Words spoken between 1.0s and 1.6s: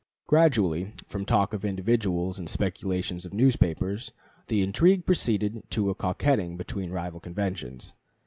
from talk